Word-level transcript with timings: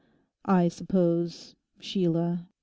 'I 0.45 0.69
suppose—Sheila... 0.69 2.47